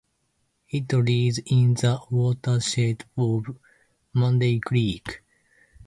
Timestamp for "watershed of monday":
2.09-4.57